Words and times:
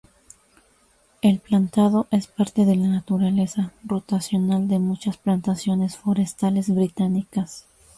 El 1.21 1.37
plantado 1.37 2.07
es 2.09 2.25
parte 2.25 2.65
de 2.65 2.75
la 2.75 2.87
naturaleza 2.87 3.71
rotacional 3.83 4.67
de 4.67 4.79
muchas 4.79 5.17
plantaciones 5.17 5.95
forestales 5.95 6.73
británicas. 6.73 7.67